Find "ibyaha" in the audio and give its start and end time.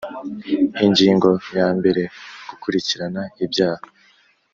3.45-3.83